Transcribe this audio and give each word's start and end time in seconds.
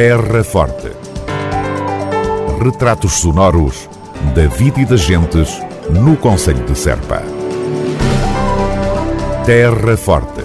Terra 0.00 0.44
Forte. 0.44 0.92
Retratos 2.62 3.14
sonoros 3.14 3.90
da 4.32 4.46
vida 4.46 4.80
e 4.80 4.84
das 4.84 5.00
gentes 5.00 5.60
no 5.90 6.16
Conselho 6.16 6.64
de 6.64 6.78
Serpa. 6.78 7.20
Terra 9.44 9.96
Forte. 9.96 10.44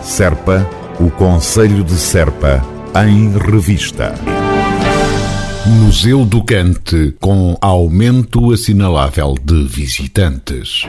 Serpa, 0.00 0.64
o 1.00 1.10
Conselho 1.10 1.82
de 1.82 1.96
Serpa, 1.96 2.64
em 3.04 3.36
revista. 3.36 4.14
Museu 5.66 6.24
do 6.24 6.44
Cante 6.44 7.16
com 7.20 7.58
aumento 7.60 8.52
assinalável 8.52 9.34
de 9.42 9.64
visitantes. 9.64 10.86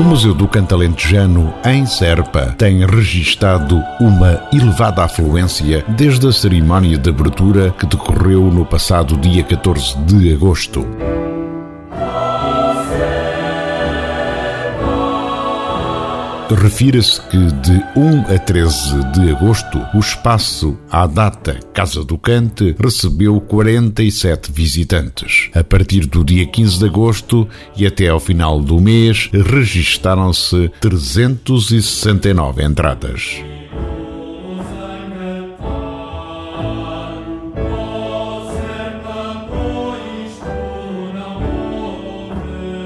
O 0.00 0.02
Museu 0.02 0.32
do 0.32 0.48
Cantalentejano, 0.48 1.52
em 1.62 1.84
Serpa, 1.84 2.54
tem 2.56 2.86
registado 2.86 3.84
uma 4.00 4.42
elevada 4.50 5.04
afluência 5.04 5.84
desde 5.88 6.26
a 6.26 6.32
cerimónia 6.32 6.96
de 6.96 7.10
abertura 7.10 7.70
que 7.78 7.84
decorreu 7.84 8.44
no 8.44 8.64
passado 8.64 9.14
dia 9.18 9.42
14 9.42 9.98
de 10.04 10.32
agosto. 10.32 10.86
Refira-se 16.50 17.20
que 17.28 17.36
de 17.36 17.80
1 17.96 18.34
a 18.34 18.38
13 18.38 19.04
de 19.12 19.30
agosto, 19.30 19.80
o 19.94 20.00
espaço 20.00 20.76
à 20.90 21.06
data 21.06 21.60
Casa 21.72 22.04
do 22.04 22.18
Cante 22.18 22.74
recebeu 22.76 23.40
47 23.40 24.50
visitantes. 24.50 25.48
A 25.54 25.62
partir 25.62 26.06
do 26.06 26.24
dia 26.24 26.44
15 26.44 26.78
de 26.80 26.86
agosto 26.86 27.48
e 27.76 27.86
até 27.86 28.08
ao 28.08 28.18
final 28.18 28.60
do 28.60 28.80
mês, 28.80 29.30
registaram-se 29.32 30.68
369 30.80 32.64
entradas. 32.64 33.36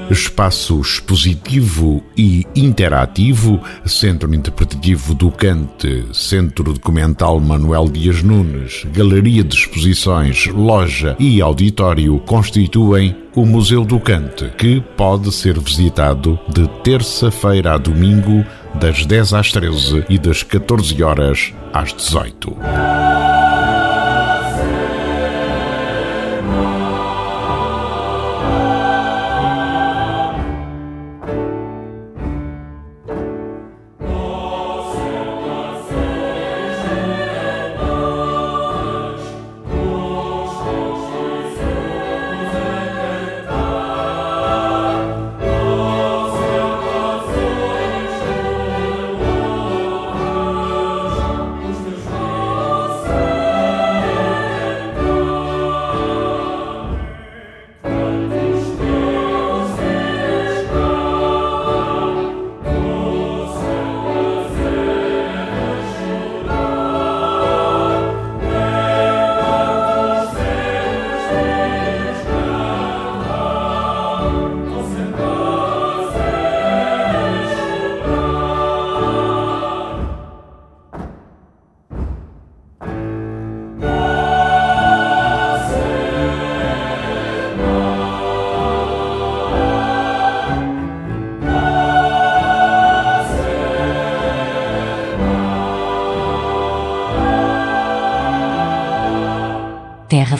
Espaço 0.09 0.79
expositivo 0.79 2.03
e 2.17 2.45
interativo, 2.55 3.59
Centro 3.85 4.33
Interpretativo 4.33 5.13
do 5.13 5.31
Cante, 5.31 6.05
Centro 6.13 6.73
Documental 6.73 7.39
Manuel 7.39 7.89
Dias 7.89 8.21
Nunes, 8.21 8.85
Galeria 8.93 9.43
de 9.43 9.55
Exposições, 9.55 10.47
Loja 10.47 11.15
e 11.19 11.41
Auditório 11.41 12.19
constituem 12.19 13.15
o 13.35 13.45
Museu 13.45 13.83
do 13.83 13.99
Cante, 13.99 14.49
que 14.57 14.81
pode 14.95 15.31
ser 15.31 15.59
visitado 15.59 16.39
de 16.47 16.67
terça-feira 16.83 17.73
a 17.73 17.77
domingo, 17.77 18.45
das 18.75 19.05
10 19.05 19.33
às 19.33 19.51
13 19.51 20.05
e 20.09 20.17
das 20.17 20.43
14 20.43 21.01
horas 21.01 21.53
às 21.73 21.93
18. 21.93 23.04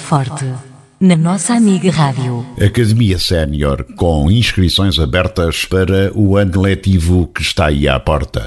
Forte, 0.06 0.46
na 1.02 1.16
nossa 1.16 1.56
amiga 1.56 1.90
Rádio. 1.90 2.46
Academia 2.64 3.18
Sénior, 3.18 3.84
com 3.96 4.30
inscrições 4.30 5.00
abertas 5.00 5.66
para 5.66 6.12
o 6.14 6.38
ano 6.38 6.62
letivo 6.62 7.26
que 7.34 7.42
está 7.42 7.66
aí 7.66 7.88
à 7.88 8.00
porta. 8.00 8.46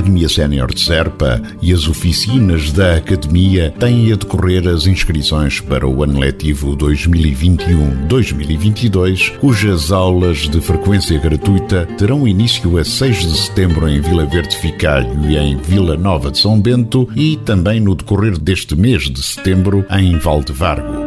Academia 0.00 0.28
Sénior 0.30 0.72
de 0.72 0.80
Serpa 0.80 1.42
e 1.60 1.74
as 1.74 1.86
oficinas 1.86 2.72
da 2.72 2.96
Academia 2.96 3.70
têm 3.78 4.10
a 4.10 4.16
decorrer 4.16 4.66
as 4.66 4.86
inscrições 4.86 5.60
para 5.60 5.86
o 5.86 6.02
ano 6.02 6.18
letivo 6.18 6.74
2021-2022, 6.74 9.36
cujas 9.36 9.92
aulas 9.92 10.48
de 10.48 10.58
frequência 10.62 11.18
gratuita 11.18 11.84
terão 11.98 12.26
início 12.26 12.78
a 12.78 12.84
6 12.84 13.18
de 13.18 13.36
setembro 13.36 13.86
em 13.86 14.00
Vila 14.00 14.24
Verde 14.24 14.56
Ficalho 14.56 15.28
e 15.28 15.36
em 15.36 15.58
Vila 15.58 15.98
Nova 15.98 16.30
de 16.30 16.38
São 16.38 16.58
Bento 16.58 17.06
e 17.14 17.36
também 17.36 17.78
no 17.78 17.94
decorrer 17.94 18.38
deste 18.38 18.74
mês 18.74 19.02
de 19.02 19.22
setembro 19.22 19.84
em 19.90 20.18
Valdevargo. 20.18 20.99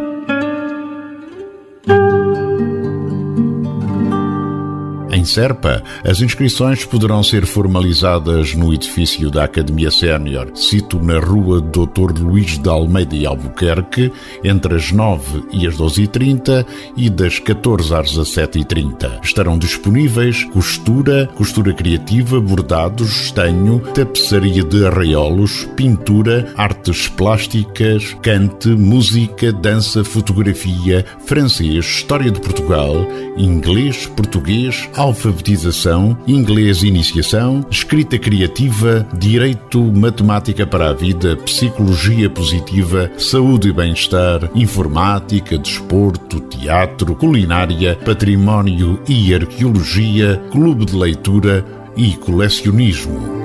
Em 5.14 5.24
Serpa, 5.26 5.84
as 6.04 6.22
inscrições 6.22 6.86
poderão 6.86 7.22
ser 7.22 7.46
formalizadas 7.46 8.56
no 8.56 8.74
edifício 8.74 9.30
da 9.30 9.44
Academia 9.44 9.92
Sénior, 9.92 10.50
sito 10.56 10.98
na 10.98 11.20
rua 11.20 11.62
Dr. 11.62 12.20
Luís 12.20 12.58
de 12.58 12.68
Almeida 12.68 13.16
e 13.16 13.24
Albuquerque, 13.24 14.12
entre 14.44 14.74
as 14.74 14.92
9 14.92 15.44
e 15.52 15.68
as 15.68 15.76
12h30 15.76 16.66
e 16.98 17.12
das 17.12 17.38
14 17.38 17.94
às 17.94 18.18
17h30. 18.18 19.24
Estarão 19.24 19.56
disponíveis 19.56 20.46
costura, 20.46 21.30
costura 21.36 21.76
criativa, 21.76 22.42
bordados, 22.42 23.26
estanho, 23.26 23.82
tapeçaria 23.94 24.64
de 24.64 24.84
arraiolos, 24.84 25.70
pintura, 25.76 26.52
artes 26.58 27.08
plásticas, 27.08 28.16
cante, 28.24 28.70
música, 28.70 29.54
dança, 29.54 30.04
fotografia, 30.04 31.06
francês, 31.28 31.86
história 31.86 32.32
de 32.32 32.42
Portugal, 32.42 32.96
inglês, 33.38 34.08
português, 34.08 34.90
alfabetização, 35.04 36.18
inglês 36.26 36.82
iniciação, 36.82 37.66
escrita 37.70 38.18
criativa, 38.18 39.06
direito, 39.14 39.82
matemática 39.84 40.66
para 40.66 40.92
a 40.92 40.94
vida, 40.94 41.36
psicologia 41.36 42.30
positiva, 42.30 43.12
saúde 43.18 43.68
e 43.68 43.74
bem-estar, 43.74 44.50
informática, 44.56 45.58
desporto, 45.58 46.40
teatro, 46.40 47.16
culinária, 47.16 47.98
património 48.06 48.98
e 49.06 49.34
arqueologia, 49.34 50.42
clube 50.52 50.86
de 50.86 50.96
leitura 50.96 51.66
e 51.98 52.14
colecionismo. 52.14 53.43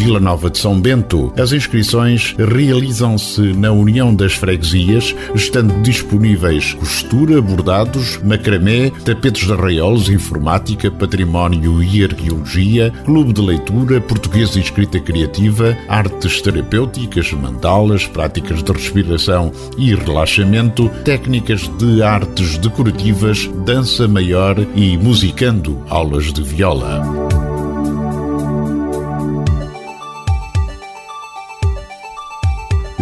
Vila 0.00 0.18
Nova 0.18 0.48
de 0.48 0.56
São 0.56 0.80
Bento. 0.80 1.30
As 1.38 1.52
inscrições 1.52 2.34
realizam-se 2.38 3.52
na 3.52 3.70
União 3.70 4.14
das 4.14 4.32
Freguesias, 4.32 5.14
estando 5.34 5.78
disponíveis 5.82 6.72
costura, 6.72 7.42
bordados, 7.42 8.18
macramé, 8.24 8.90
tapetes 9.04 9.46
de 9.46 9.52
arraiolos, 9.52 10.08
informática, 10.08 10.90
património 10.90 11.82
e 11.82 12.02
arqueologia, 12.02 12.90
clube 13.04 13.34
de 13.34 13.42
leitura, 13.42 14.00
português 14.00 14.56
e 14.56 14.60
escrita 14.60 14.98
criativa, 14.98 15.76
artes 15.86 16.40
terapêuticas, 16.40 17.30
mandalas, 17.34 18.06
práticas 18.06 18.62
de 18.62 18.72
respiração 18.72 19.52
e 19.76 19.94
relaxamento, 19.94 20.88
técnicas 21.04 21.70
de 21.76 22.02
artes 22.02 22.56
decorativas, 22.56 23.50
dança 23.66 24.08
maior 24.08 24.56
e 24.74 24.96
musicando, 24.96 25.78
aulas 25.90 26.32
de 26.32 26.42
viola. 26.42 27.19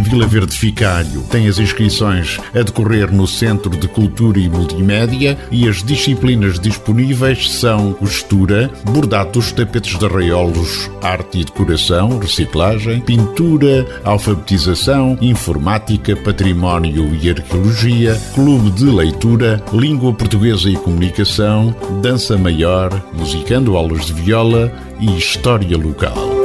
Vila 0.08 0.26
Verde 0.26 0.56
Ficário 0.56 1.22
tem 1.30 1.48
as 1.48 1.58
inscrições 1.58 2.38
a 2.54 2.62
decorrer 2.62 3.12
no 3.12 3.26
Centro 3.26 3.76
de 3.76 3.86
Cultura 3.86 4.38
e 4.38 4.48
Multimédia 4.48 5.36
e 5.50 5.68
as 5.68 5.82
disciplinas 5.82 6.58
disponíveis 6.58 7.50
são 7.50 7.92
costura, 7.92 8.70
bordados, 8.86 9.52
tapetes 9.52 9.98
de 9.98 10.06
arraiolos, 10.06 10.90
arte 11.02 11.40
e 11.40 11.44
decoração, 11.44 12.18
reciclagem, 12.18 13.00
pintura, 13.02 13.86
alfabetização, 14.02 15.18
informática, 15.20 16.16
património 16.16 17.14
e 17.14 17.28
arqueologia, 17.28 18.18
clube 18.34 18.70
de 18.70 18.86
leitura, 18.86 19.62
língua 19.74 20.14
portuguesa 20.14 20.70
e 20.70 20.76
comunicação, 20.76 21.76
dança 22.00 22.38
maior, 22.38 22.90
musicando 23.12 23.76
aulas 23.76 24.06
de 24.06 24.14
viola 24.14 24.72
e 24.98 25.18
história 25.18 25.76
local. 25.76 26.37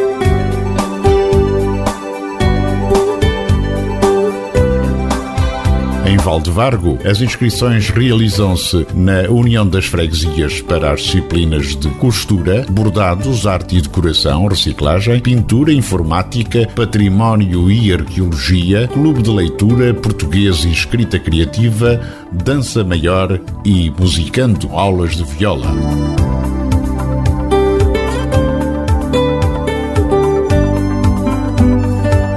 Em 6.33 6.35
Valdevargo, 6.35 6.97
as 7.05 7.21
inscrições 7.21 7.89
realizam-se 7.89 8.87
na 8.95 9.29
União 9.29 9.67
das 9.67 9.85
Freguesias 9.85 10.61
para 10.61 10.91
as 10.91 11.01
disciplinas 11.01 11.75
de 11.75 11.87
costura, 11.91 12.65
bordados, 12.71 13.45
arte 13.45 13.77
e 13.77 13.81
decoração, 13.81 14.47
reciclagem, 14.47 15.19
pintura, 15.19 15.71
informática, 15.71 16.67
património 16.75 17.69
e 17.69 17.93
arqueologia, 17.93 18.87
clube 18.87 19.21
de 19.21 19.29
leitura, 19.29 19.93
português 19.93 20.65
e 20.65 20.71
escrita 20.71 21.19
criativa, 21.19 22.01
dança 22.31 22.83
maior 22.83 23.39
e 23.63 23.91
musicando 23.91 24.69
aulas 24.71 25.15
de 25.15 25.23
viola. 25.23 26.32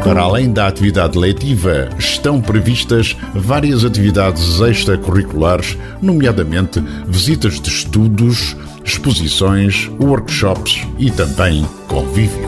Para 0.07 0.23
além 0.23 0.53
da 0.53 0.69
atividade 0.69 1.19
letiva, 1.19 1.89
estão 1.99 2.41
previstas 2.41 3.17
várias 3.35 3.85
atividades 3.85 4.61
extracurriculares, 4.61 5.77
nomeadamente 6.01 6.81
visitas 7.09 7.61
de 7.61 7.69
estudos, 7.69 8.57
exposições, 8.85 9.91
workshops 9.99 10.87
e 10.97 11.11
também 11.11 11.67
convívios. 11.89 12.47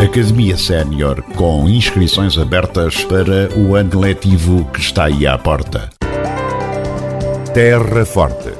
Academia 0.00 0.56
Sénior, 0.56 1.22
com 1.34 1.68
inscrições 1.68 2.38
abertas 2.38 3.02
para 3.02 3.48
o 3.58 3.74
ano 3.74 3.98
letivo 3.98 4.64
que 4.72 4.78
está 4.78 5.06
aí 5.06 5.26
à 5.26 5.36
porta. 5.36 5.90
Terra 7.52 8.04
Forte 8.04 8.59